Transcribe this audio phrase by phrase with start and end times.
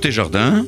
[0.00, 0.64] Côté jardin.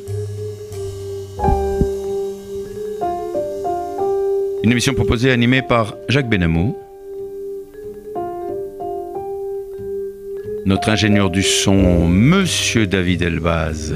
[4.63, 6.77] Une émission proposée et animée par Jacques Benamou.
[10.67, 13.95] Notre ingénieur du son, Monsieur David Elbaz.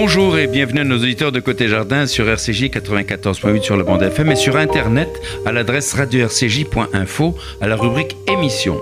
[0.00, 4.00] Bonjour et bienvenue à nos auditeurs de Côté Jardin sur RCJ 94.8 sur la bande
[4.00, 5.08] FM et sur Internet
[5.44, 8.78] à l'adresse radio-rcj.info à la rubrique émission.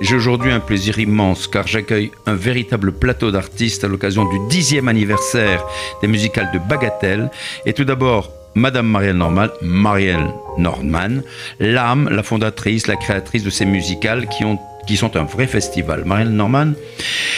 [0.00, 4.88] J'ai aujourd'hui un plaisir immense car j'accueille un véritable plateau d'artistes à l'occasion du dixième
[4.88, 5.64] anniversaire
[6.02, 7.30] des musicales de Bagatelle.
[7.64, 11.20] Et tout d'abord, Madame Marielle Norman, Marielle Norman,
[11.60, 16.04] l'âme, la fondatrice, la créatrice de ces musicales qui, ont, qui sont un vrai festival.
[16.04, 16.72] Marielle Norman.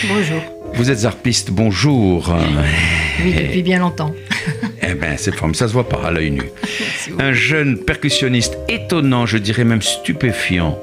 [0.09, 0.58] Bonjour.
[0.75, 2.35] Vous êtes harpiste, bonjour.
[3.25, 4.15] Oui, depuis bien longtemps.
[4.83, 6.43] eh bien, c'est forme, ça se voit pas à l'œil nu.
[7.19, 10.79] Un jeune percussionniste étonnant, je dirais même stupéfiant,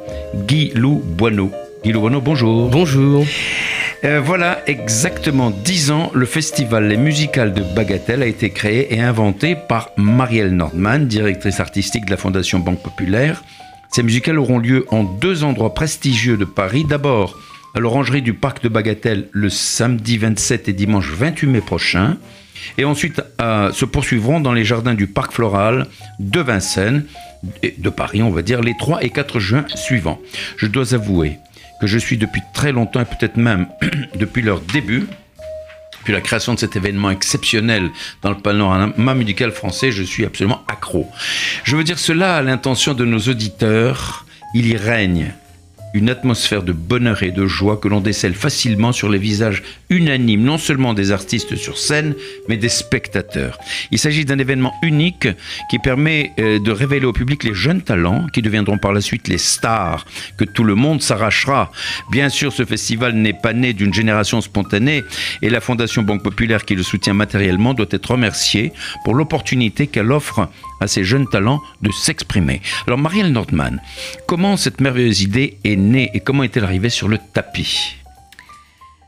[0.47, 1.51] Guy Lou Boineau.
[1.83, 2.69] Guy Lou Boineau, bonjour.
[2.69, 3.25] Bonjour.
[4.03, 9.01] Euh, voilà, exactement dix ans, le festival Les Musicales de Bagatelle a été créé et
[9.01, 13.43] inventé par Marielle Nordman, directrice artistique de la Fondation Banque Populaire.
[13.89, 16.85] Ces musicales auront lieu en deux endroits prestigieux de Paris.
[16.87, 17.37] D'abord,
[17.75, 22.17] à l'orangerie du parc de Bagatelle le samedi 27 et dimanche 28 mai prochain.
[22.77, 25.87] Et ensuite euh, se poursuivront dans les jardins du parc floral
[26.19, 27.05] de Vincennes,
[27.77, 30.19] de Paris, on va dire, les 3 et 4 juin suivants.
[30.55, 31.37] Je dois avouer
[31.81, 33.67] que je suis depuis très longtemps, et peut-être même
[34.15, 35.05] depuis leur début,
[35.99, 37.89] depuis la création de cet événement exceptionnel
[38.21, 41.07] dans le panorama musical français, je suis absolument accro.
[41.65, 45.33] Je veux dire cela à l'intention de nos auditeurs, il y règne
[45.95, 50.43] une atmosphère de bonheur et de joie que l'on décèle facilement sur les visages unanimes,
[50.43, 52.15] non seulement des artistes sur scène,
[52.49, 53.57] mais des spectateurs.
[53.91, 55.29] Il s'agit d'un événement unique
[55.69, 59.29] qui permet euh, de révéler au public les jeunes talents qui deviendront par la suite
[59.29, 60.05] les stars
[60.37, 61.71] que tout le monde s'arrachera.
[62.11, 65.05] Bien sûr, ce festival n'est pas né d'une génération spontanée
[65.41, 68.73] et la Fondation Banque Populaire qui le soutient matériellement doit être remerciée
[69.05, 70.49] pour l'opportunité qu'elle offre
[70.81, 72.61] à ces jeunes talents de s'exprimer.
[72.85, 73.81] Alors Marielle Nordman,
[74.27, 77.97] comment cette merveilleuse idée est née et comment est-elle arrivée sur le tapis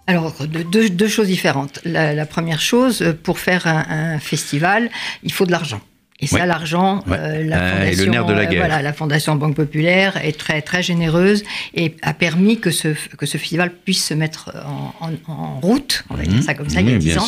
[0.09, 1.81] alors, deux, choses différentes.
[1.83, 4.89] La, première chose, pour faire un festival,
[5.23, 5.81] il faut de l'argent.
[6.19, 10.37] Et ça, l'argent, euh, la, fondation, de la, euh, voilà, la Fondation Banque Populaire est
[10.37, 11.43] très, très généreuse
[11.75, 14.51] et a permis que ce, que ce festival puisse se mettre
[14.99, 16.41] en, en, route, on va dire mhm.
[16.41, 17.27] ça comme ça, il y a 10 ans.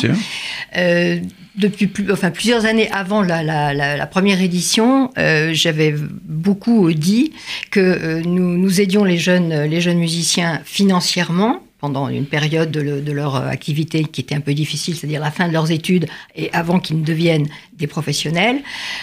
[0.76, 1.20] Euh,
[1.54, 7.32] depuis plus, enfin, plusieurs années avant la, la, la première édition, euh, j'avais beaucoup dit
[7.70, 13.36] que nous, nous aidions les jeunes, les jeunes musiciens financièrement pendant une période de, leur
[13.36, 17.00] activité qui était un peu difficile, c'est-à-dire la fin de leurs études et avant qu'ils
[17.00, 17.48] ne deviennent
[17.80, 18.58] des professionnels,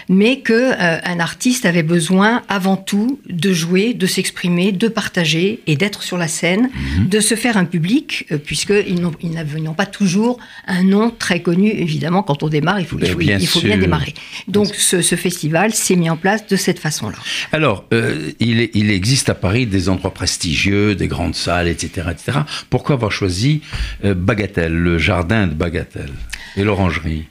[0.07, 5.61] mais que euh, un artiste avait besoin avant tout de jouer, de s'exprimer, de partager
[5.67, 7.09] et d'être sur la scène, mhm.
[7.09, 10.37] de se faire un public, euh, puisqu'ils n'ont pas toujours
[10.67, 11.69] un nom très connu.
[11.71, 13.07] Évidemment, quand on démarre, il faut, il
[13.47, 14.13] faut, bien, démarrer.
[14.47, 17.17] Donc, ce, festival s'est mis en place de cette façon-là.
[17.51, 22.39] Alors, euh, il, il, existe à Paris des endroits prestigieux, des grandes salles, etc., etc.
[22.69, 23.61] Pourquoi avoir choisi
[24.03, 26.13] Bagatelle, le jardin de Bagatelle
[26.55, 27.27] et l'orangerie?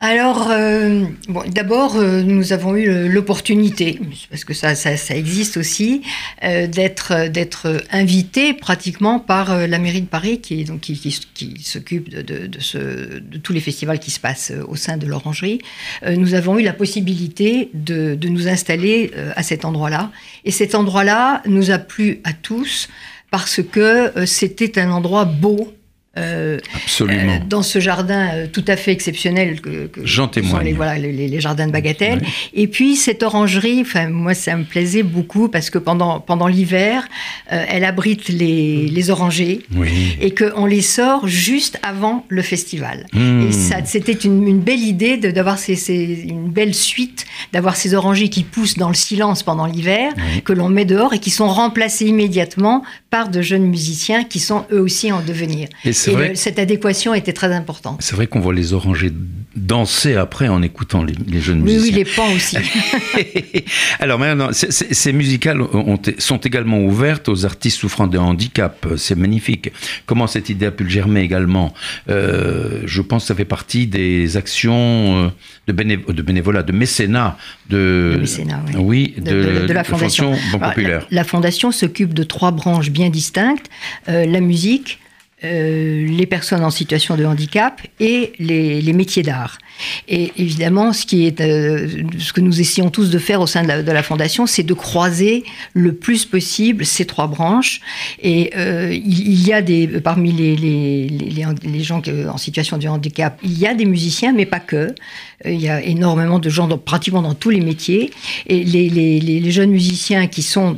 [0.00, 3.98] Alors, euh, bon, d'abord, euh, nous avons eu l'opportunité,
[4.30, 6.02] parce que ça, ça, existe aussi,
[6.44, 10.94] euh, d'être d'être invité pratiquement par la mairie de Paris, qui, donc, qui,
[11.34, 15.06] qui, s'occupe de, de, de, de, tous les festivals qui se passent au sein de
[15.06, 15.60] l'Orangerie.
[16.06, 20.12] nous avons eu la possibilité de nous installer à cet endroit-là,
[20.44, 22.88] et cet endroit-là nous a plu à tous
[23.30, 25.72] parce que c'était un endroit beau,
[26.18, 27.34] euh, Absolument.
[27.34, 30.64] Euh, dans ce jardin euh, tout à fait exceptionnel que, J'en témoigne.
[30.64, 32.22] les, voilà, les, jardins de Bagatelle.
[32.54, 37.06] Et puis cette orangerie, enfin moi ça me plaisait beaucoup parce que pendant pendant l'hiver,
[37.48, 39.60] elle abrite les, les orangers
[40.20, 43.06] et qu'on les sort juste avant le festival.
[43.12, 43.46] Hmm.
[43.48, 47.94] Et ça, c'était une, une, belle idée d'avoir ces, ces, une belle suite, d'avoir ces
[47.94, 50.12] orangers qui poussent dans le silence pendant l'hiver,
[50.44, 54.66] que l'on met dehors et qui sont remplacés immédiatement par de jeunes musiciens qui sont
[54.70, 55.68] eux aussi en devenir.
[55.84, 57.98] Et, cette adéquation était très importante.
[58.00, 59.12] C'est vrai qu'on voit les orangers
[59.56, 61.82] danser après en écoutant les, jeunes musiciens.
[61.82, 62.56] Oui, les pans aussi.
[64.00, 65.60] Alors maintenant, ces musicales
[66.18, 68.86] sont également ouvertes aux artistes souffrant de handicap.
[68.96, 69.72] C'est magnifique.
[70.06, 71.72] Comment cette idée a pu le germer également?
[72.08, 75.28] Euh, Je pense que ça fait partie des actions euh,
[75.66, 77.36] de, de bénévolat, de mécénat.
[77.68, 79.14] De, mécénat, oui.
[79.18, 81.06] de, la Fondation, Banque Populaire.
[81.10, 83.70] La, Fondation s'occupe de trois branches bien distinctes.
[84.08, 84.98] Euh, la musique,
[85.44, 89.58] euh, les personnes en situation de handicap et les, métiers d'art.
[90.08, 91.86] Et évidemment, ce, qui est, euh,
[92.18, 95.44] ce que nous essayons tous de faire au sein de la, Fondation, c'est de croiser
[95.74, 97.80] le plus possible ces trois branches.
[98.20, 101.06] Et euh, il, y a des, parmi les, les,
[101.62, 104.92] les, gens en situation de handicap, il y a des musiciens, mais pas que.
[105.44, 108.10] Il y a énormément de gens pratiquement dans tous les métiers.
[108.48, 110.76] Et les, jeunes musiciens qui sont,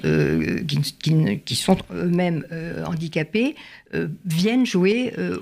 [0.68, 2.44] qui, qui, sont eux-mêmes
[2.86, 3.54] handicapés
[3.92, 5.36] euh, viennent jouer euh,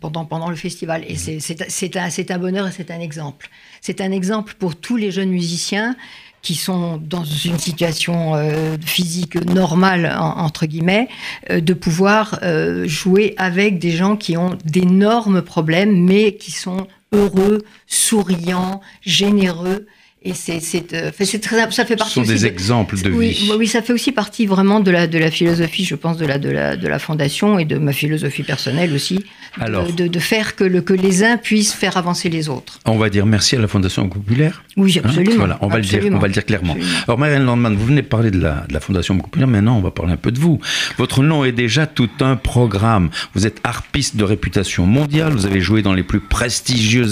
[0.00, 1.04] pendant, pendant le festival.
[1.06, 3.50] Et c'est un, un bonheur et c'est un exemple.
[3.82, 5.94] C'est un exemple pour tous les jeunes musiciens
[6.40, 11.08] qui sont dans une situation euh, physique normale, entre guillemets,
[11.50, 12.40] de pouvoir
[12.84, 19.86] jouer avec des gens qui ont d'énormes problèmes, mais qui sont heureux, souriants, généreux.
[20.24, 21.10] Et c'est euh,
[21.40, 22.14] très ça fait partie.
[22.14, 23.50] Ce sont des exemples de vie.
[23.58, 26.38] Oui, ça fait aussi partie vraiment de la de la philosophie, je pense, de la
[26.38, 29.24] de la de la fondation et de ma philosophie personnelle aussi,
[29.60, 32.78] Alors, de, de, faire que le que les uns puissent faire avancer les autres.
[32.84, 34.62] On va dire merci à la Fondation populaire.
[34.76, 35.36] Oui, hein absolument.
[35.36, 36.76] voilà, on va le dire, on va le dire clairement.
[37.08, 39.48] Alors, Marianne Landman, vous venez de parler de la de la Fondation populaire.
[39.48, 40.60] Maintenant, on va parler un peu de vous.
[40.98, 43.10] Votre nom est déjà tout un programme.
[43.34, 45.32] Vous êtes harpiste de réputation mondiale.
[45.32, 47.06] Vous avez joué dans les plus prestigieux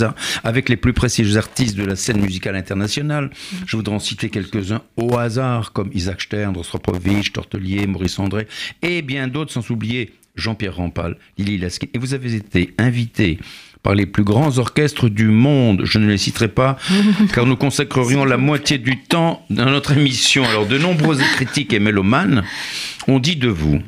[0.45, 3.00] avec les plus prestigieux artistes de la scène musicale internationale
[3.67, 8.47] je voudrais en citer quelques-uns au hasard, comme Isaac Stern, Rostropovich, Tortelier, Maurice André,
[8.83, 11.89] et bien d'autres, sans oublier Jean-Pierre Rampal, Lily Laskin.
[11.95, 13.39] Et vous avez été invité
[13.83, 15.83] par les plus grands orchestres du monde.
[15.85, 16.77] Je ne les citerai pas,
[17.35, 20.45] car nous consacrerions la moitié du temps dans notre émission.
[20.45, 22.45] Alors, de nombreuses critiques et mélomanes
[23.09, 23.81] ont dit de vous,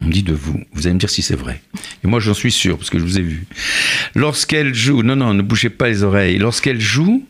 [0.00, 1.60] on dit de vous, vous allez me dire si c'est vrai.
[2.04, 3.46] Et moi j'en suis sûr, parce que je vous ai vu.
[4.14, 7.26] Lorsqu'elle joue, non, non, ne bougez pas les oreilles, lorsqu'elle joue,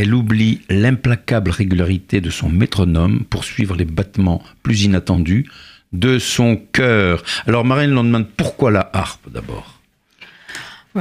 [0.00, 5.46] elle oublie l'implacable régularité de son métronome pour suivre les battements plus inattendus
[5.92, 7.22] de son cœur.
[7.46, 9.79] Alors Marine l'on demande pourquoi la harpe d'abord?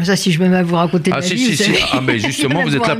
[0.03, 2.61] Ça, si je me mets à vous raconter ah, ma vie, si, Ah, mais justement,
[2.61, 2.95] vous êtes, là,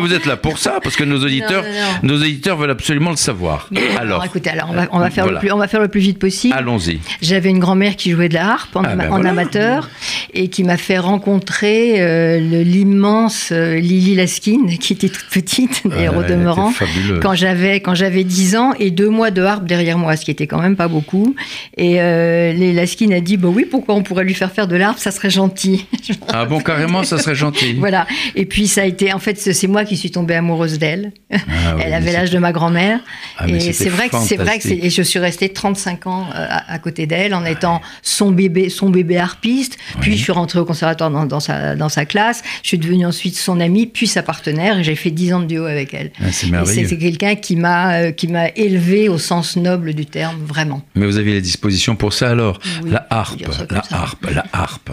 [0.00, 1.64] vous êtes là pour ça, parce que nos auditeurs,
[2.02, 3.68] nos auditeurs veulent absolument le savoir.
[3.98, 6.00] alors, écoutez, alors on va, on va faire le plus, on va faire le plus
[6.00, 6.54] vite possible.
[6.56, 7.00] Allons-y.
[7.20, 9.90] J'avais une grand-mère qui jouait de la harpe en, ah, ben amateur
[10.32, 16.16] et qui m'a fait rencontrer euh, l'immense euh, Lily Laskin, qui était toute petite, d'ailleurs
[16.16, 16.72] au demeurant,
[17.20, 20.30] quand j'avais quand j'avais 10 ans et deux mois de harpe derrière moi, ce qui
[20.30, 21.34] était quand même pas beaucoup.
[21.76, 24.98] Et euh, Laskin a dit, bah oui, pourquoi on pourrait lui faire faire de l'harpe,
[24.98, 25.86] ça serait gentil.
[26.32, 27.74] Ah bon, carrément, ça serait gentil.
[27.74, 28.06] voilà.
[28.34, 31.12] Et puis ça a été, en fait, c'est moi qui suis tombée amoureuse d'elle.
[31.32, 33.00] Ah Elle avait l'âge de ma grand-mère.
[33.38, 36.46] Ah, et c'est vrai que c'est vrai que et je suis restée 35 ans euh,
[36.48, 39.78] à, côté d'elle en étant son bébé, son bébé harpiste.
[40.00, 42.42] Puis je suis rentrée au conservatoire dans, sa, dans sa classe.
[42.62, 44.78] Je suis devenue ensuite son amie, puis sa partenaire.
[44.78, 46.12] Et j'ai fait 10 ans de duo avec elle.
[46.20, 46.26] Ah,
[46.64, 50.82] c'est quelqu'un qui m'a euh, qui m'a élevée au sens noble du terme, vraiment.
[50.94, 52.60] Mais vous avez la disposition pour ça alors.
[52.86, 54.90] la harpe, la harpe, la harpe.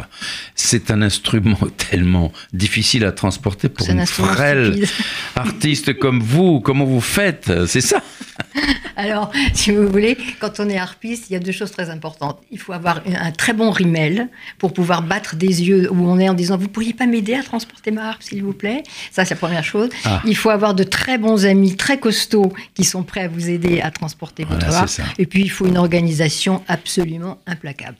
[0.56, 4.86] C'est un instrument instrument tellement difficile à transporter pour une frêle
[5.36, 6.62] artiste comme vous.
[6.62, 7.52] Comment vous faites?
[7.68, 8.02] C'est ça
[8.96, 12.40] Alors, si vous voulez, quand on est harpiste, il y a deux choses très importantes.
[12.50, 16.30] Il faut avoir un très bon rimel pour pouvoir battre des yeux où on est
[16.30, 18.84] en disant Vous pourriez pas m'aider à transporter ma harpe, s'il vous plaît?
[19.12, 19.90] Ça, c'est la première chose.
[20.06, 20.22] Ah.
[20.26, 23.82] Il faut avoir de très bons amis, très costauds, qui sont prêts à vous aider
[23.82, 24.90] à transporter votre harpe.
[25.18, 27.98] Et puis, il faut une organisation absolument implacable.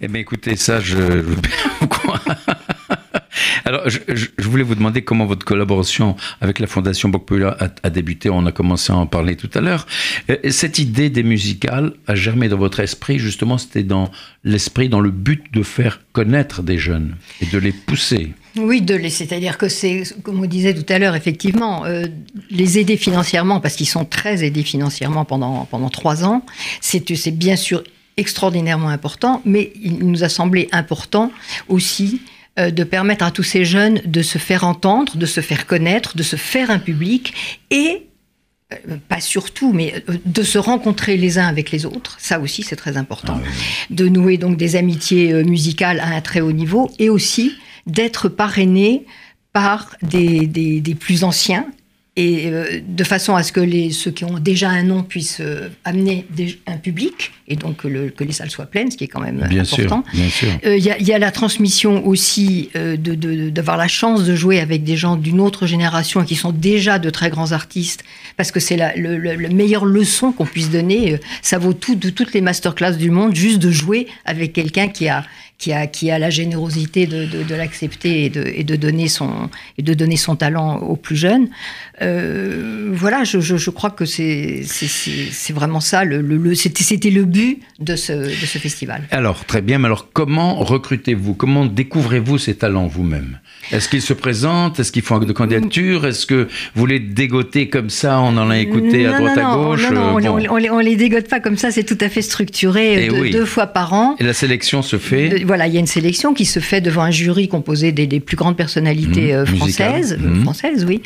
[0.00, 0.96] Eh bien, écoutez, ça, je
[3.64, 3.98] Alors, je,
[4.38, 8.30] voulais vous demander comment votre collaboration avec la Fondation Boc a, débuté.
[8.30, 9.86] On a commencé à en parler tout à l'heure.
[10.30, 13.18] Euh, cette idée des musicales a germé dans votre esprit.
[13.18, 14.10] Justement, c'était dans
[14.44, 18.32] l'esprit, dans le but de faire connaître des jeunes et de les pousser.
[18.56, 22.06] Oui, de les, c'est-à-dire que c'est, comme on disait tout à l'heure, effectivement, euh,
[22.50, 26.44] les aider financièrement, parce qu'ils sont très aidés financièrement pendant, pendant trois ans,
[26.80, 27.82] c'est bien sûr
[28.16, 31.32] extraordinairement important, mais il nous a semblé important
[31.68, 32.20] aussi
[32.58, 36.16] euh, de permettre à tous ces jeunes de se faire entendre, de se faire connaître,
[36.16, 37.34] de se faire un public
[37.70, 38.06] et
[38.72, 42.62] euh, pas surtout, mais euh, de se rencontrer les uns avec les autres, ça aussi
[42.62, 43.48] c'est très important, ah
[43.90, 47.52] de nouer donc des amitiés musicales à un très haut niveau et aussi
[47.86, 49.04] d'être parrainé
[49.52, 51.66] par des, des plus anciens
[52.16, 55.40] et euh, de façon à ce que les, ceux qui ont déjà un nom puissent
[55.40, 56.26] euh, amener
[56.66, 59.20] un public et donc que, le, que, les salles soient pleines, ce qui est quand
[59.20, 60.04] même important.
[60.64, 65.16] Euh, il y, a la transmission aussi d'avoir la chance de jouer avec des gens
[65.16, 68.04] d'une autre génération qui sont déjà de très grands artistes,
[68.36, 71.18] parce que c'est la le, meilleure leçon qu'on puisse donner.
[71.42, 75.08] Ça vaut tout de toutes les masterclass du monde, juste de jouer avec quelqu'un qui
[75.08, 75.24] a
[75.64, 79.48] qui a, qui a la générosité de, de, l'accepter et de, et, de donner son,
[79.78, 81.48] et de donner son talent aux plus jeunes.
[82.02, 84.62] Euh, voilà, je, je, crois que c'est
[85.54, 89.04] vraiment ça, le, le, c'était le but de ce, de ce festival.
[89.10, 91.32] Alors, très bien, mais alors comment recrutez-vous?
[91.32, 93.38] Comment découvrez-vous ces talents vous-même?
[93.72, 94.78] Est-ce qu'ils se présentent?
[94.80, 98.58] Est-ce qu'ils font de candidature Est-ce que vous les dégotez comme ça On en a
[98.58, 101.70] écouté à droite à gauche Non, non, on, les, on les dégote pas comme ça,
[101.70, 104.16] c'est tout à fait structuré, eh deux, fois par an.
[104.18, 107.02] Et la sélection se fait Voilà, il y a une sélection qui se fait devant
[107.02, 109.36] un jury composé des, des plus grandes personnalités mmh.
[109.36, 110.42] euh, françaises, mmh.
[110.42, 111.00] françaises, oui.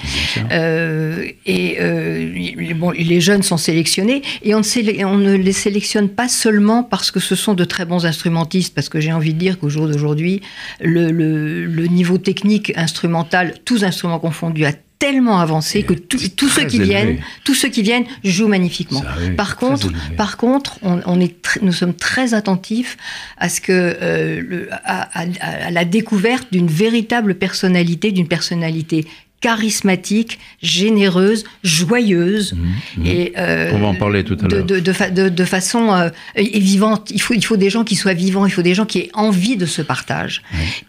[0.52, 6.08] Euh, et euh, bon, les jeunes sont sélectionnés et on ne, on ne les sélectionne
[6.08, 9.38] pas seulement parce que ce sont de très bons instrumentistes, parce que j'ai envie de
[9.38, 10.40] dire qu'au jour d'aujourd'hui,
[10.80, 16.64] le, le, le, niveau technique instrumental, tous instruments confondus, a tellement avancé que tous ceux
[16.64, 19.02] qui viennent, tous ceux qui viennent jouent magnifiquement.
[19.36, 22.96] par contre, par contre, on, est nous sommes très attentifs
[23.36, 25.08] à ce que euh, le, à,
[25.40, 29.06] à, la découverte d'une véritable personnalité, d'une personnalité
[29.40, 32.54] charismatique, généreuse, joyeuse.
[32.54, 33.06] Mmh, mmh.
[33.06, 34.64] Et, euh, On va en parler tout à l'heure.
[34.64, 37.10] De, de, de, façon euh, et vivante.
[37.10, 39.10] Il faut, il faut des gens qui soient vivants, il faut des gens qui aient
[39.14, 40.42] envie de ce partage.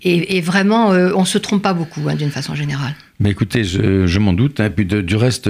[0.03, 2.95] Et, et, vraiment, euh, on ne se trompe pas beaucoup, hein, d'une façon générale.
[3.19, 4.59] Mais écoutez, je, je m'en doute.
[4.59, 5.49] Hein, puis du reste,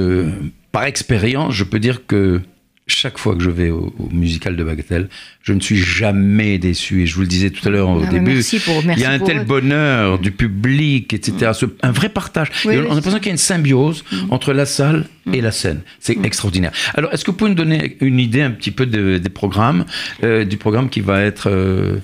[0.72, 2.41] par expérience, je peux dire que
[2.89, 5.10] chaque fois que je vais au, musical de Bagatelle,
[5.43, 7.03] je ne suis jamais déçu.
[7.03, 9.19] Et je vous le disais tout à l'heure au ah, début, il y a un
[9.19, 11.51] tel bonheur du public, etc.
[11.81, 12.50] un vrai partage.
[12.65, 14.15] on a l'impression qu'il y a une symbiose mm.
[14.31, 15.34] entre la salle mm.
[15.34, 15.81] et la scène.
[16.00, 16.25] C'est mm.
[16.25, 16.72] extraordinaire.
[16.96, 19.86] Alors, est-ce que vous pouvez nous donner une idée un petit peu des programmes,
[20.24, 21.50] euh, du programme qui va être...
[21.50, 21.98] Euh,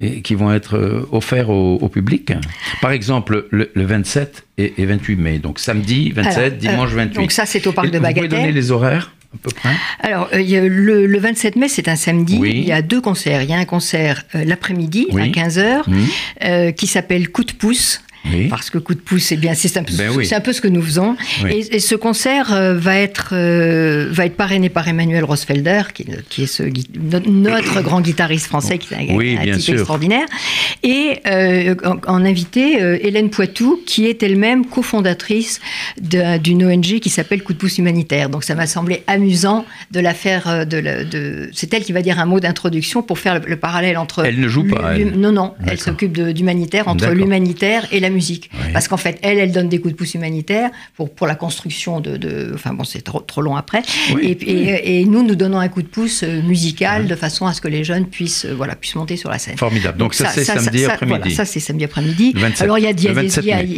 [0.00, 2.32] et qui vont être euh, offerts au, public?
[2.82, 7.14] Par exemple, le, 27 et, 28 mai, donc samedi 27, dimanche 28.
[7.14, 8.24] Donc ça, c'est au parc de Bagatelle.
[8.24, 9.15] Vous pouvez donner les horaires?
[10.00, 12.38] Alors, euh, le, 27 mai, c'est un samedi.
[12.42, 13.42] Il y a deux concerts.
[13.42, 15.82] Il y a un concert euh, l'après-midi à 15h
[16.44, 18.02] euh, qui s'appelle Coup de pouce
[18.50, 20.68] parce que coup de pouce, c'est bien, c'est un, peu, ben un peu ce que
[20.68, 21.16] nous faisons.
[21.48, 26.44] Et, ce concert euh, va être euh, va être parrainé par Emmanuel Rosfelder, qui, qui
[26.44, 26.62] est ce,
[27.28, 30.26] notre, grand guitariste français, qui est un, oui, type extraordinaire,
[30.82, 31.74] et euh,
[32.06, 35.60] en, invité Hélène Poitou, qui est elle-même cofondatrice
[36.00, 38.28] d'une ONG qui s'appelle Coup de pouce humanitaire.
[38.28, 40.66] Donc ça m'a semblé amusant de la faire.
[40.66, 44.24] De, de c'est elle qui va dire un mot d'introduction pour faire le, parallèle entre.
[44.24, 44.96] Elle ne joue pas.
[44.98, 48.50] Non, non, elle s'occupe d'humanitaire entre l'humanitaire et la musique.
[48.72, 52.00] Parce qu'en fait, elle, elle donne des coups de pouce humanitaires pour, pour la construction
[52.00, 53.82] de, Enfin bon, c'est trop, trop long après.
[54.20, 57.60] Et, et, nous, nous donnons un coup de pouce euh, musical de façon à ce
[57.60, 59.56] que les jeunes puissent, euh, voilà, puissent monter sur la scène.
[59.56, 59.98] Formidable.
[59.98, 61.34] Donc, ça, c'est samedi après-midi.
[61.34, 62.34] ça, c'est samedi après-midi.
[62.60, 63.02] Alors, il y a, il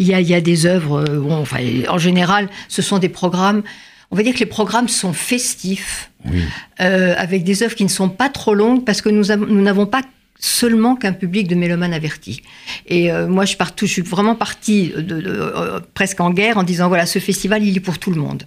[0.04, 3.62] y, a, y, a, des œuvres, euh, bon, enfin, en général, ce sont des programmes
[4.11, 6.11] on va dire que les programmes sont festifs,
[6.78, 10.00] avec des œuvres qui ne sont pas trop longues, parce que nous n'avons pas
[10.38, 12.42] seulement qu'un public de mélomanes avertis.
[12.87, 16.88] Et euh, moi, je, je suis vraiment partie de, euh, presque en guerre en disant
[16.88, 18.45] voilà, ce festival, il est pour tout le monde.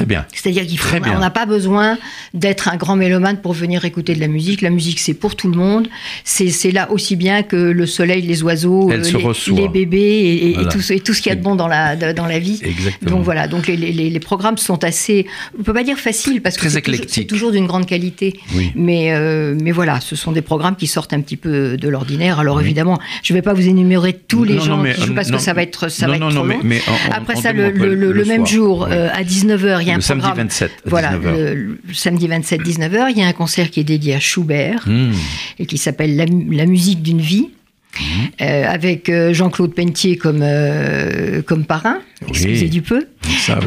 [0.00, 0.24] Très bien.
[0.32, 1.98] C'est-à-dire qu'on n'a pas besoin
[2.32, 4.62] d'être un grand mélomane pour venir écouter de la musique.
[4.62, 5.88] La musique, c'est pour tout le monde.
[6.24, 9.02] C'est là aussi bien que le soleil, les oiseaux, euh,
[9.48, 12.24] les, bébés et, tout, et, tout, ce qu'il y a de bon dans la, dans
[12.24, 12.60] la vie.
[12.62, 13.10] Exactement.
[13.10, 15.26] Donc voilà, donc les, les, programmes sont assez,
[15.58, 18.40] on peut pas dire faciles parce que c'est toujours, toujours d'une grande qualité.
[18.74, 22.40] Mais, euh, mais voilà, ce sont des programmes qui sortent un petit peu de l'ordinaire.
[22.40, 25.36] Alors évidemment, je ne vais pas vous énumérer tous les gens qui jouent parce que
[25.36, 26.58] ça va être, ça va être trop long.
[26.62, 26.80] Mais,
[27.12, 30.28] Après ça, le, le, même jour, euh, à 19h, il y a un le samedi
[30.34, 30.70] 27.
[30.86, 34.84] Voilà, le, samedi 27, 19h, il y a un concert qui est dédié à Schubert
[34.86, 35.12] hmm.
[35.58, 37.50] et qui s'appelle la, musique d'une vie.
[37.98, 38.04] Hmm.
[38.40, 43.06] Euh, avec euh, Jean-Claude Pentier comme, euh, comme parrain, excusez du peu,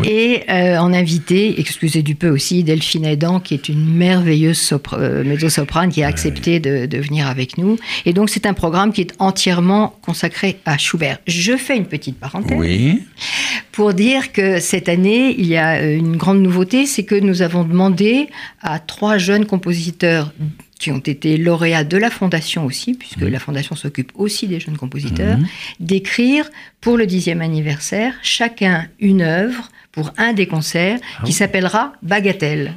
[0.05, 4.73] et en invité, excusez du peu aussi, Delphine Aidan, qui est une merveilleuse
[5.25, 7.77] mezzo-soprane qui a accepté de, de, venir avec nous.
[8.05, 11.19] Et donc c'est un programme qui est entièrement consacré à Schubert.
[11.27, 12.57] Je fais une petite parenthèse.
[12.57, 13.01] Oui
[13.73, 17.63] pour dire que cette année, il y a une grande nouveauté, c'est que nous avons
[17.63, 18.27] demandé
[18.61, 20.31] à trois jeunes compositeurs
[20.83, 24.75] qui ont été lauréats de la Fondation aussi, puisque la Fondation s'occupe aussi des jeunes
[24.75, 25.47] compositeurs, mhm.
[25.79, 26.49] d'écrire
[26.83, 32.73] pour le dixième anniversaire chacun une œuvre pour un des concerts qui ah s'appellera Bagatelle.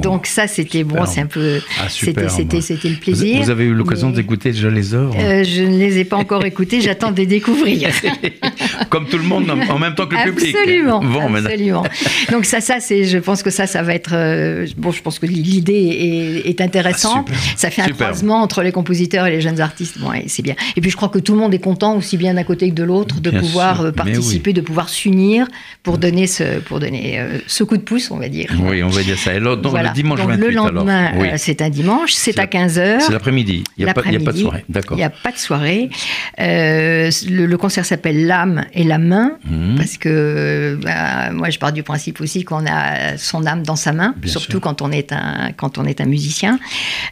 [0.00, 3.42] Donc ça, c'était bon, c'est un peu, ah, c'était, c'était, c'était le plaisir.
[3.42, 5.16] Vous avez eu l'occasion d'écouter déjà les œuvres?
[5.18, 7.90] Euh, Je ne les ai pas encore écoutées, j'attends de les découvrir.
[8.90, 10.54] Comme tout le monde, en même temps que le public.
[10.56, 11.84] Absolument, absolument.
[12.30, 15.18] Donc ça, ça, c'est, je pense que ça, ça va être, euh, bon, je pense
[15.18, 17.28] que l'idée est, intéressante.
[17.56, 19.98] ça fait un croisement entre les compositeurs et les jeunes artistes.
[19.98, 20.54] Bon, c'est bien.
[20.76, 22.74] Et puis je crois que tout le monde est content, aussi bien d'un côté que
[22.74, 25.46] de l'autre, de pouvoir euh, participer, de pouvoir s'unir
[25.82, 28.50] pour donner ce, pour donner euh, ce coup de pouce, on va dire.
[28.60, 29.34] Oui, on va dire ça.
[29.34, 33.00] Et donc, le dimanche donc, Le lendemain, c'est un dimanche, c'est à 15h.
[33.00, 33.64] C'est l'après-midi.
[33.76, 34.64] Il n'y a, a, pas de soirée.
[34.68, 34.96] D'accord.
[34.96, 35.90] Il n'y a pas de soirée.
[36.38, 39.76] le, concert s'appelle L'âme et la main, mmh.
[39.76, 43.92] parce que bah, moi je pars du principe aussi qu'on a son âme dans sa
[43.92, 46.58] main, surtout quand on est un, quand on est un musicien.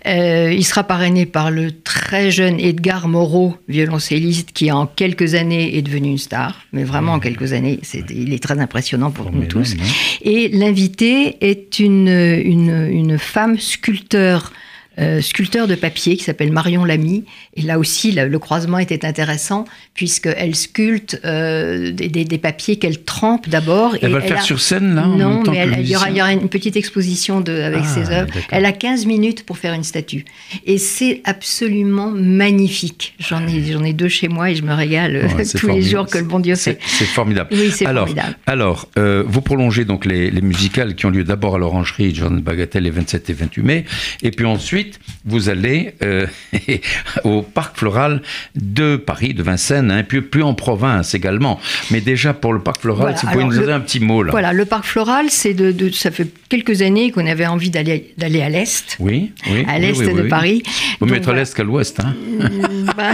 [0.06, 5.76] Euh, il sera parrainé par le très jeune Edgar Moreau, violoncelliste, qui en quelques années
[5.76, 7.80] est devenu une star, mais vraiment en quelques années,
[8.10, 9.74] il est très impressionnant pour nous tous.
[10.22, 14.52] Et l'invité est une, une, une femme sculpteur
[14.98, 17.24] euh, sculpteur de papier qui s'appelle Marion Lamy.
[17.56, 23.96] Et là aussi, le, croisement était intéressant puisqu'elle sculpte euh, des, papiers qu'elle trempe d'abord.
[24.02, 27.40] Elle va le faire sur scène, là Non, mais il, y aura, une petite exposition
[27.40, 28.32] de, avec ah, ses œuvres.
[28.50, 30.24] Elle a 15 minutes pour faire une statue.
[30.66, 33.14] Et c'est absolument magnifique.
[33.18, 36.18] J'en ai, j'en ai deux chez moi et je me régale tous les jours que
[36.18, 36.78] le bon Dieu fait.
[36.86, 37.50] C'est formidable.
[37.52, 38.36] Oui, c'est formidable.
[38.46, 42.40] Alors, euh, vous prolongez donc les, les musicales qui ont lieu d'abord à l'Orangerie, John
[42.40, 43.84] Bagatelle, les 27 et 28 mai.
[44.22, 44.83] Et puis ensuite,
[45.24, 46.26] vous allez euh,
[47.24, 48.22] au parc floral
[48.54, 51.60] de Paris, de Vincennes, hein, puis plus en province également.
[51.90, 54.30] Mais déjà pour le parc floral, si vous pouvez nous donner un petit mot là.
[54.30, 58.42] Voilà, le parc floral, c'est de, ça fait quelques années qu'on avait envie d'aller d'aller
[58.42, 58.96] à l'est.
[59.00, 59.64] Oui, oui.
[59.68, 60.62] À l'est de Paris.
[61.00, 62.14] Vous mettre à l'est qu'à l'ouest, hein.
[62.96, 63.12] Bah,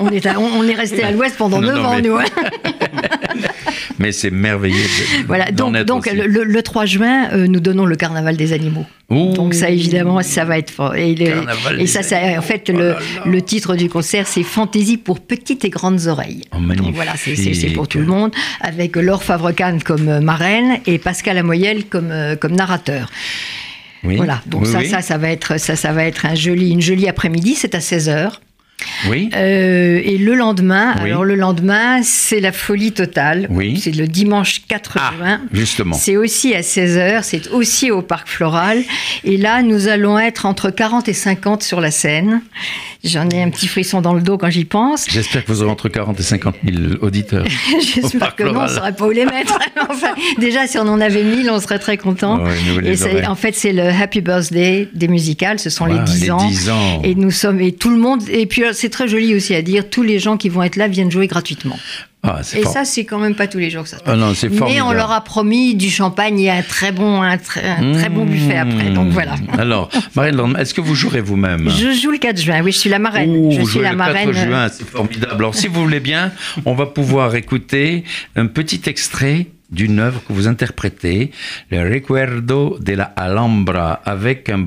[0.00, 2.18] on, est on, est resté à l'ouest pendant neuf ans, nous.
[3.98, 4.86] Mais c'est merveilleux.
[5.26, 8.86] Voilà, donc, donc le, 3 juin, euh, nous donnons le carnaval des animaux.
[9.10, 10.94] Donc ça, évidemment, ça va être fort.
[10.94, 11.14] Et,
[11.78, 12.94] et ça, ça, en fait, oh le,
[13.26, 16.44] le, titre du concert, c'est Fantaisie pour petites et grandes oreilles.
[16.54, 20.98] Oh, Donc voilà, c'est pour tout le monde, avec Laure Favrecan comme euh, marraine et
[20.98, 23.10] Pascal Amoyel comme, euh, comme narrateur.
[24.04, 24.16] Oui.
[24.16, 27.08] Voilà, donc ça, ça, ça va être, ça, ça va être un joli, une jolie
[27.08, 28.32] après-midi, c'est à 16h.
[29.08, 29.30] Oui.
[29.34, 33.46] Euh, et le lendemain, alors le lendemain, c'est la folie totale.
[33.50, 33.80] Oui.
[33.82, 35.40] C'est le dimanche 4 ah, juin.
[35.52, 35.94] Justement.
[35.94, 38.82] C'est aussi à 16h, c'est aussi au Parc Floral.
[39.24, 42.42] Et là, nous allons être entre 40 et 50 sur la scène.
[43.04, 45.06] J'en ai un petit frisson dans le dos quand j'y pense.
[45.08, 47.44] J'espère que vous aurez entre 40 et 50 000 auditeurs.
[47.94, 49.58] J'espère que non, on ne saurait pas où les mettre.
[49.90, 52.40] enfin, déjà, si on en avait 1000, on serait très content.
[52.84, 55.58] et en fait, c'est le Happy Birthday des musicales.
[55.58, 56.46] Ce sont les, 10 ans.
[56.46, 57.02] 10 ans.
[57.02, 59.88] Et nous sommes, et tout le monde, et puis c'est très joli aussi à dire,
[59.88, 61.78] tous les gens qui vont être là viennent jouer gratuitement.
[62.24, 64.14] Ah, et ça, c'est quand même pas tous les jours que ça se passe.
[64.14, 64.32] Ah non,
[64.68, 68.24] Mais on leur a promis du champagne et un très bon, un très, très bon
[68.24, 68.90] buffet après.
[68.90, 69.34] Donc voilà.
[69.58, 71.68] Alors, Marine est-ce que vous jouerez vous-même?
[71.68, 73.50] Je joue le 4 juin, oui, je suis la marraine.
[73.50, 74.30] je suis la le marraine.
[74.30, 75.34] 4 juin, c'est formidable.
[75.34, 76.30] Alors, si vous voulez bien,
[76.64, 78.04] on va pouvoir écouter
[78.36, 81.32] un petit extrait d'une œuvre que vous interprétez,
[81.70, 84.66] le Recuerdo de la Alhambra, avec un,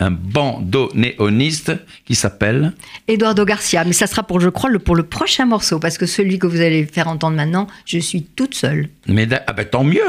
[0.00, 1.72] un bandoneoniste
[2.06, 2.72] qui s'appelle
[3.08, 3.84] Eduardo Garcia.
[3.84, 6.46] Mais ça sera pour, je crois, le, pour le prochain morceau, parce que celui que
[6.46, 8.88] vous allez faire entendre maintenant, je suis toute seule.
[9.06, 10.00] Mais ah ben, tant mieux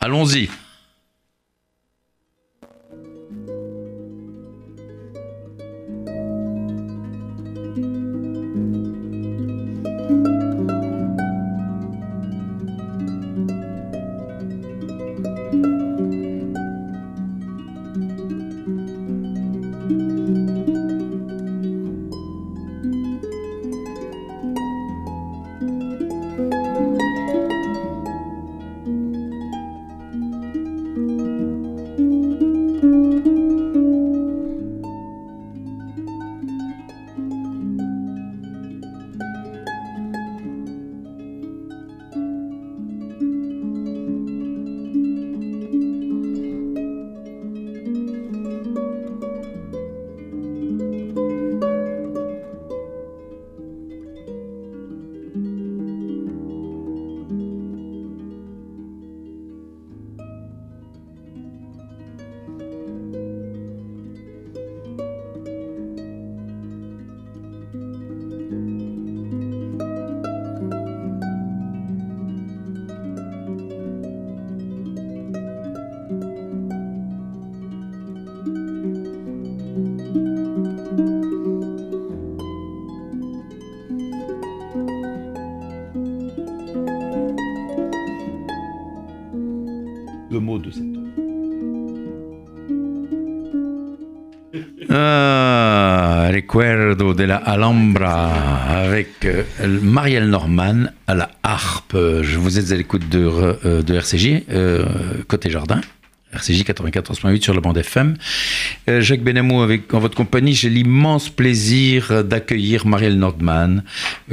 [0.00, 0.48] Allons-y
[96.94, 98.30] De la Alhambra
[98.68, 99.44] avec euh,
[99.80, 101.96] Marielle Norman à la harpe.
[101.96, 103.18] Je vous êtes à l'écoute de,
[103.64, 104.84] euh, de RCJ, euh,
[105.26, 105.80] côté jardin.
[106.34, 108.16] RCJ 94.8 sur la bande FM.
[108.86, 113.84] Jacques Benamou, avec, en votre compagnie, j'ai l'immense plaisir d'accueillir Marielle Nordman,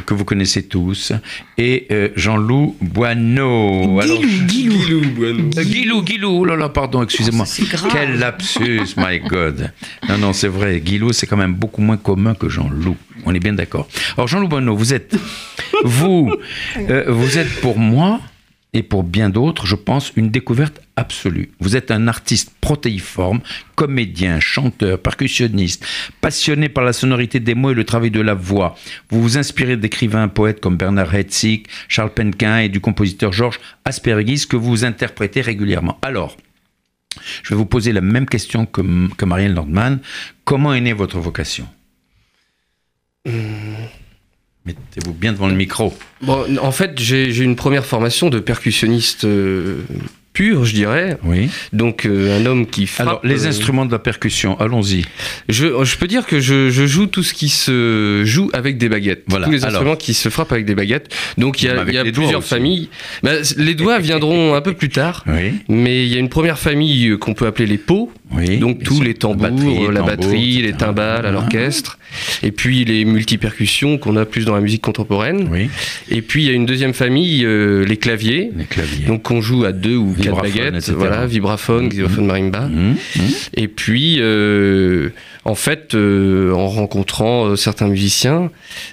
[0.06, 1.14] que vous connaissez tous,
[1.58, 4.00] et euh, Jean-Loup Boineau.
[4.00, 5.50] Alors, Guilou, Guilou.
[5.50, 7.46] Guilou, Guilou, oh là là, pardon, excusez-moi.
[7.92, 9.72] Quel lapsus, my God.
[10.08, 12.98] Non, non, c'est vrai, Guilou, c'est quand même beaucoup moins commun que Jean-Loup.
[13.26, 13.88] On est bien d'accord.
[14.16, 15.16] Alors, Jean-Loup Boineau, vous êtes,
[15.84, 16.32] vous,
[17.08, 18.20] vous êtes pour moi,
[18.74, 21.52] et pour bien d'autres, je pense, une découverte absolue.
[21.60, 23.42] Vous êtes un artiste protéiforme,
[23.76, 25.86] comédien, chanteur, percussionniste,
[26.22, 28.76] passionné par la sonorité des mots et le travail de la voix.
[29.10, 34.46] Vous vous inspirez d'écrivains poètes comme Bernard Hetzig, Charles Penquin et du compositeur Georges Aspergis
[34.48, 35.98] que vous interprétez régulièrement.
[36.04, 36.38] Alors,
[37.44, 38.82] je vais vous poser la même question que,
[39.16, 40.00] que Marielle Nordman.
[40.46, 41.68] Comment est née votre vocation?
[43.28, 43.34] Hum.
[44.70, 45.94] Mettez-vous bien devant le micro.
[46.22, 49.82] Bon, en fait, j'ai une première formation de percussionniste euh,
[50.34, 51.18] pur, je dirais.
[51.24, 51.50] Oui.
[51.74, 53.08] Donc euh, un homme qui frappe.
[53.08, 55.06] Alors les euh, instruments de la percussion, allons-y.
[55.48, 58.90] Je, je, peux dire que je, je, joue tout ce qui se joue avec des
[58.90, 59.24] baguettes.
[59.28, 59.48] Voilà.
[59.48, 61.12] Tous les instruments qui se frappent avec des baguettes.
[61.40, 62.90] Donc il y a, il y a plusieurs familles.
[63.24, 65.24] Bah, les doigts viendront un peu plus tard.
[65.26, 65.54] Oui.
[65.68, 68.12] Mais il y a une première famille qu'on peut appeler les pots.
[68.32, 71.98] Oui, donc tous les tambours, la batterie, les timbales à l'orchestre,
[72.44, 75.48] et puis les multipercussions qu'on a plus dans la musique contemporaine.
[75.52, 75.70] Oui.
[76.10, 78.52] Et puis il y a une deuxième famille, euh, les claviers.
[78.56, 79.06] Les claviers.
[79.08, 81.90] Donc qu'on joue à deux ou quatre baguettes, voilà, vibraphone, mmh.
[81.90, 82.68] xylophone, marimba.
[82.68, 82.92] Mmh.
[82.92, 83.22] Mmh.
[83.56, 85.10] Et puis euh,
[85.46, 88.52] en fait, euh, en rencontrant certains musiciens,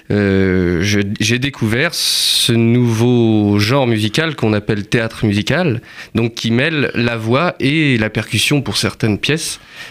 [0.09, 5.81] j'ai découvert ce nouveau genre musical qu'on appelle théâtre musical,
[6.15, 9.26] donc qui mêle la voix et la percussion pour certaines pièces,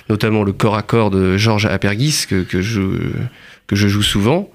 [0.09, 2.81] notamment le corps à corps de Georges Apergis que, que, je,
[3.67, 4.51] que je joue souvent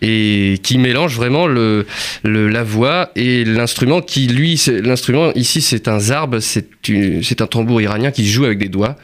[0.00, 1.84] et qui mélange vraiment le,
[2.24, 8.10] la voix et l'instrument qui lui l'instrument ici c'est un zarb c'est un tambour iranien
[8.10, 8.96] qui joue avec des doigts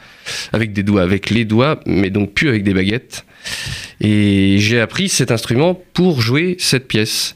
[0.53, 3.23] avec des doigts avec les doigts mais donc plus avec des baguettes.
[4.01, 7.35] Et j'ai appris cet instrument pour jouer cette pièce.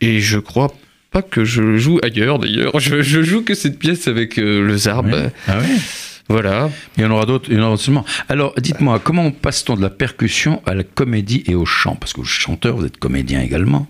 [0.00, 0.72] Et je crois
[1.10, 2.78] pas que je joue ailleurs d'ailleurs.
[2.78, 5.80] Je, joue que cette pièce avec euh, le zarb ah oui
[6.28, 6.70] voilà.
[6.96, 8.04] Il y en aura d'autres, il y en aura seulement.
[8.28, 11.94] Alors, dites-moi, comment passe-t-on de la percussion à la comédie et au chant?
[11.94, 13.86] Parce que vous êtes chanteur, vous êtes comédien également.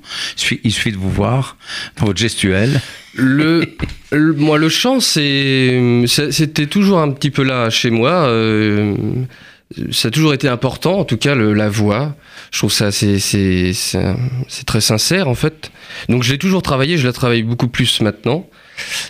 [0.62, 1.56] Il suffit, de vous voir
[1.98, 2.80] dans votre gestuelle.
[3.14, 3.66] Le,
[4.12, 8.28] moi, le chant, c'était toujours un petit peu là chez moi.
[8.28, 8.94] Euh,
[9.90, 12.14] ça a toujours été important, en tout cas la voix.
[12.52, 13.72] Je trouve ça c'est
[14.66, 15.72] très sincère en fait.
[16.08, 18.48] Donc je l'ai toujours travaillé, je la travaille beaucoup plus maintenant.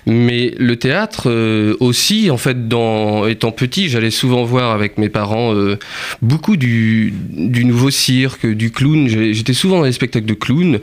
[0.06, 5.08] Mais le théâtre euh, aussi, en fait, dans, étant petit, j'allais souvent voir avec mes
[5.08, 5.78] parents euh,
[6.22, 9.08] beaucoup du, du, nouveau cirque, du clown.
[9.08, 10.80] J'étais souvent dans les spectacles de clown.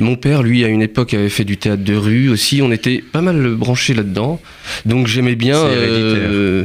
[0.00, 2.62] Mon père, lui, à une époque, avait fait du théâtre de rue aussi.
[2.62, 4.40] On était pas mal branchés là-dedans.
[4.86, 5.56] Donc j'aimais bien.
[5.56, 6.64] Euh,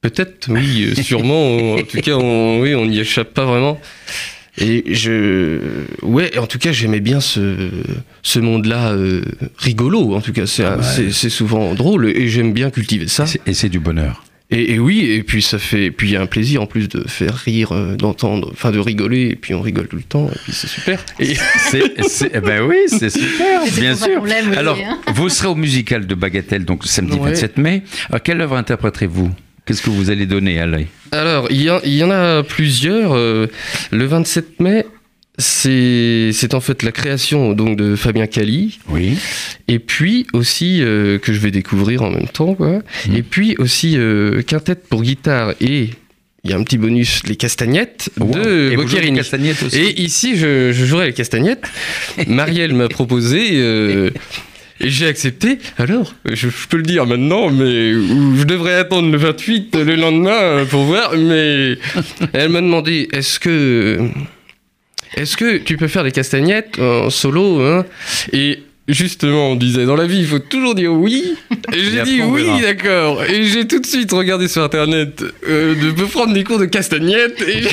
[0.00, 1.74] peut-être, oui, sûrement.
[1.74, 3.80] en tout cas, on, oui, on n'y échappe pas vraiment.
[4.60, 5.58] Et je,
[6.02, 7.70] ouais, en tout cas, j'aimais bien ce,
[8.22, 9.22] ce monde-là euh,
[9.56, 10.14] rigolo.
[10.14, 13.24] En tout cas, c'est ah c'est souvent drôle et j'aime bien cultiver ça.
[13.46, 14.22] Et c'est du bonheur.
[14.52, 17.06] Et, oui, et puis ça fait, puis il y a un plaisir en plus de
[17.06, 20.38] faire rire, euh, d'entendre, enfin de rigoler, et puis on rigole tout le temps, et
[20.42, 21.04] puis c'est super.
[21.20, 21.36] Et
[22.34, 24.24] eh ben oui, c'est super, bien sûr.
[24.56, 24.98] Alors, hein.
[25.14, 27.84] vous serez au musical de Bagatelle, donc samedi 27 mai.
[28.08, 29.30] Alors, quelle œuvre interpréterez-vous?
[29.64, 33.14] Qu'est-ce que vous allez donner à l'œil Alors, il y, en a plusieurs.
[33.14, 33.46] Euh,
[33.90, 34.86] le 27 mai,
[35.38, 38.78] c'est en fait la création donc de Fabien Cali.
[38.88, 39.16] Oui.
[39.68, 42.80] Et puis aussi euh, que je vais découvrir en même temps quoi.
[43.08, 43.16] Mmh.
[43.16, 45.90] Et puis aussi euh, quintette pour guitare et
[46.42, 49.20] il y a un petit bonus les castagnettes de Boccherini.
[49.72, 51.64] Et ici je, je jouerai les castagnettes.
[52.26, 54.10] Marielle m'a proposé
[54.80, 55.58] et j'ai accepté.
[55.78, 60.84] Alors, je, peux le dire maintenant, mais je devrais attendre le 28 le lendemain pour
[60.84, 61.12] voir.
[61.16, 61.78] Mais
[62.32, 64.08] elle m'a demandé est-ce que.
[65.16, 67.84] Est-ce que tu peux faire des castagnettes en solo hein?
[68.32, 68.60] Et
[68.92, 71.34] justement, on disait dans la vie, il faut toujours dire oui.
[71.72, 73.24] Et j'ai dit oui, d'accord.
[73.24, 77.42] Et j'ai tout de suite regardé sur internet euh, de prendre des cours de castagnettes.
[77.42, 77.64] Et...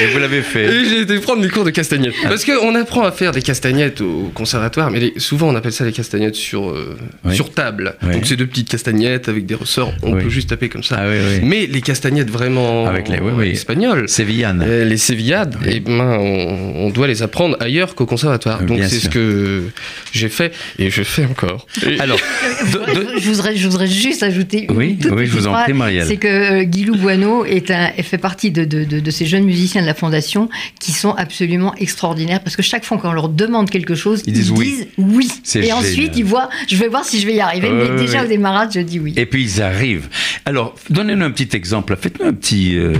[0.00, 0.64] Et vous l'avez fait.
[0.64, 2.14] Et j'ai été prendre des cours de castagnettes.
[2.24, 2.28] Ah.
[2.28, 5.92] Parce qu'on apprend à faire des castagnettes au conservatoire, mais souvent on appelle ça des
[5.92, 6.96] castagnettes sur, euh,
[7.32, 7.96] sur table.
[8.02, 10.96] Donc c'est deux petites castagnettes avec des ressorts, on peut juste taper comme ça.
[11.00, 14.62] Ah mais les castagnettes vraiment avec les, espagnoles, sévillanes.
[14.66, 18.62] Euh, les sévillades, eh ben, on, doit les apprendre ailleurs qu'au conservatoire.
[18.62, 19.64] Donc c'est ce que
[20.12, 21.66] j'ai fait et je fais encore.
[21.98, 22.18] Alors,
[22.60, 26.06] je, voudrais, je, voudrais, juste ajouter oui, une oui, je vous en prie, Marielle.
[26.06, 29.82] C'est que euh, Guilou Bueno est un, fait partie de, de, de, ces jeunes musiciens
[29.82, 30.48] de la Fondation
[30.80, 34.50] qui sont absolument extraordinaires parce que chaque fois qu'on leur demande quelque chose, ils, disent,
[34.50, 34.86] oui.
[34.98, 35.30] oui.
[35.54, 38.26] Et ensuite, ils voient, je vais voir si je vais y arriver, mais déjà au
[38.26, 39.14] démarrage, je dis oui.
[39.16, 40.08] Et puis ils arrivent.
[40.44, 41.96] Alors, donnez-nous un petit exemple.
[42.00, 42.94] Faites-nous un petit, euh,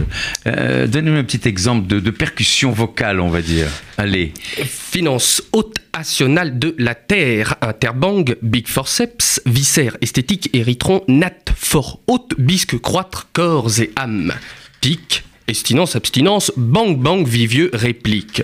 [0.47, 3.69] euh, donnez-nous un petit exemple de, de percussion vocale, on va dire.
[3.99, 4.33] Allez.
[4.67, 12.35] Finance haute nationale de la Terre, interbang, big forceps, viscère esthétique, érythron, nat, fort haute,
[12.39, 14.33] bisque, croître, corps et âme.
[14.81, 18.43] Tic, Estinence, abstinence, bang bang, vivieux, réplique.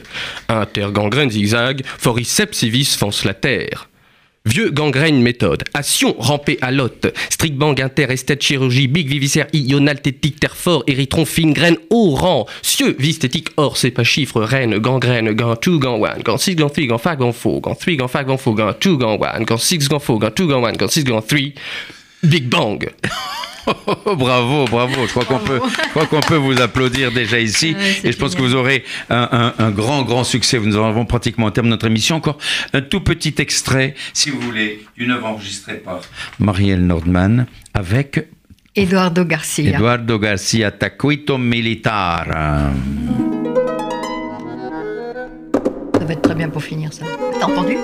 [0.48, 3.89] Intergangrène, zigzag, foriceps, civis, fonce la terre.
[4.46, 5.64] Vieux gangrène méthode.
[5.74, 7.06] Action rampé à lot.
[7.28, 12.14] Strict bang inter esthète chirurgie big viviscère ional tétique terre fort érythron fine graine haut
[12.14, 12.46] rang.
[12.62, 16.70] Cieux visthétique or c'est pas chiffre reine gangrène gant two gant one gant six gant
[16.70, 19.44] three gant five gant four gant three gant five gant four gant two gant one
[19.44, 21.54] gant six gant four gant two gant one gant six gant three.
[22.22, 22.78] Big bang.
[24.16, 25.06] bravo, bravo.
[25.06, 25.60] Je crois qu'on peut,
[26.08, 27.76] qu'on peut vous applaudir déjà ici.
[28.04, 30.58] et je pense que vous aurez un, grand, grand succès.
[30.58, 32.16] Nous en avons pratiquement au terme de notre émission.
[32.16, 32.38] Encore
[32.72, 36.00] un tout petit extrait, si vous voulez, d'une œuvre enregistrée par
[36.38, 38.26] Marielle Nordman avec
[38.76, 39.74] Eduardo Garcia.
[39.74, 42.26] Eduardo Garcia, Tacuito Militar.
[45.98, 47.04] Ça va être très bien pour finir ça.
[47.38, 47.76] T'as entendu?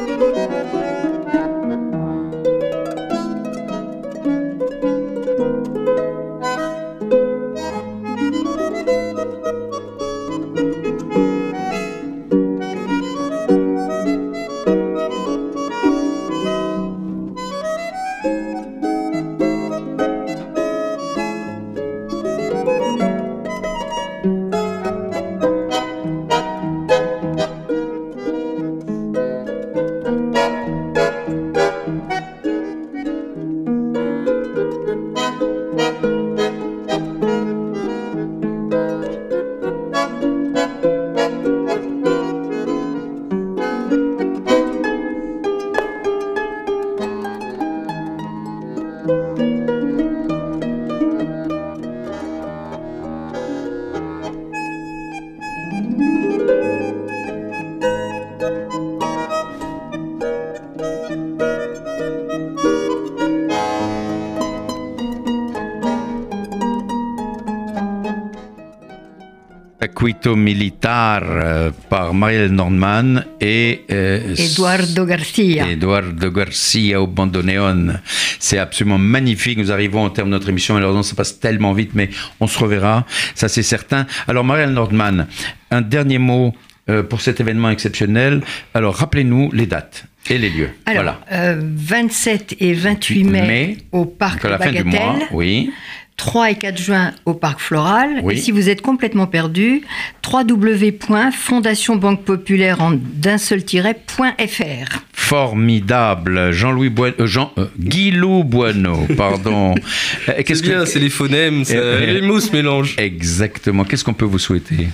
[70.36, 75.68] Militar euh, par Marielle Nordman et euh, Eduardo Garcia.
[75.68, 77.94] Eduardo Garcia au bandoneon.
[78.38, 79.58] C'est absolument magnifique.
[79.58, 80.74] Nous arrivons au terme de notre émission.
[80.74, 83.04] Malheureusement, ça passe tellement vite, mais on se reverra.
[83.34, 84.06] Ça, c'est certain.
[84.28, 85.26] Alors, Marielle Nordman,
[85.70, 86.54] un dernier mot
[86.88, 88.42] euh, pour cet événement exceptionnel.
[88.74, 90.70] Alors, rappelez-nous les dates et les lieux.
[90.86, 91.56] Alors, voilà.
[91.60, 95.26] 27 et 28 mai, au parc de Bagatelle.
[95.32, 95.70] oui.
[96.16, 98.22] 3 et 4 juin au Parc Floral.
[98.30, 99.82] Et si vous êtes complètement perdu,
[100.30, 105.02] www.fondationbanquepopulaire en d'un seul tiret.fr.
[105.12, 106.52] Formidable.
[106.52, 109.74] Jean-Louis Bueno, euh, Jean, euh, Guilou Bueno, pardon.
[110.28, 112.94] Euh, qu'est-ce que c'est les phonèmes, les mots se mélangent.
[112.98, 113.84] Exactement.
[113.84, 114.88] Qu'est-ce qu'on peut vous souhaiter?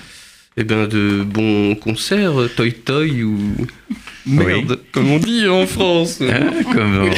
[0.56, 3.38] Eh bien, de bons concerts, toy toy ou
[4.26, 6.22] Merde, comme on dit en France.
[6.32, 7.10] Hein,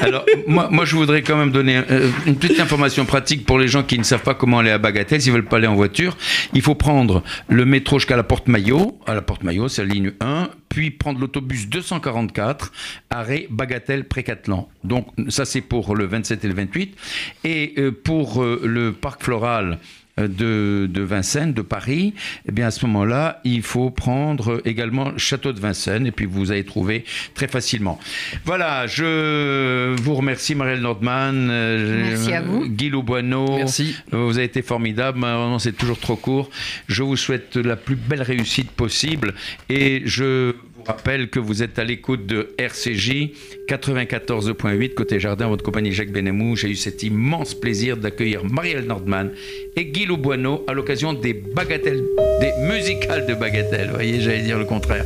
[0.00, 3.68] Alors, moi, moi, je voudrais quand même donner euh, une petite information pratique pour les
[3.68, 6.16] gens qui ne savent pas comment aller à Bagatelle, s'ils veulent pas aller en voiture.
[6.54, 8.98] Il faut prendre le métro jusqu'à la Porte Maillot.
[9.06, 10.48] À la Porte Maillot, c'est la ligne 1.
[10.68, 12.72] Puis prendre l'autobus 244,
[13.10, 14.68] arrêt Bagatelle Précatelan.
[14.84, 16.96] Donc, ça, c'est pour le 27 et le 28.
[17.44, 19.78] Et euh, pour euh, le parc floral,
[20.26, 22.14] de, Vincennes, de Paris,
[22.48, 26.50] eh bien à ce moment-là, il faut prendre également Château de Vincennes et puis vous
[26.50, 27.04] allez trouver
[27.34, 27.98] très facilement.
[28.44, 31.48] Voilà, je vous remercie Marielle Nordman.
[31.50, 32.66] Euh, Merci à vous.
[32.68, 33.56] Guy Bueno.
[33.56, 33.96] Merci.
[34.10, 35.18] Vous avez été formidable.
[35.18, 36.50] Malheureusement, c'est toujours trop court.
[36.88, 39.34] Je vous souhaite la plus belle réussite possible
[39.68, 43.30] et je vous rappelle que vous êtes à l'écoute de RCJ
[43.68, 46.56] 94.8 côté jardin, votre compagnie Jacques Benemou.
[46.56, 49.30] J'ai eu cet immense plaisir d'accueillir Marielle Nordman
[49.76, 52.02] et Guy Bueno à l'occasion des bagatelles,
[52.40, 53.90] des musicales de bagatelles.
[53.92, 55.04] Voyez, j'allais dire le contraire.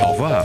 [0.00, 0.44] Au revoir.